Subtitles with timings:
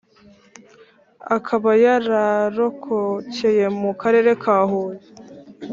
[1.37, 5.01] akaba yararokokeye mu Karere ka Huye